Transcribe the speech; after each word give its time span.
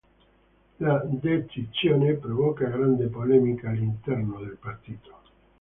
La 0.79 0.97
decisione 1.05 2.13
provoca 2.13 2.65
grande 2.65 3.05
polemica 3.05 3.69
all’interno 3.69 4.39
del 4.39 4.57
Partito. 4.59 5.19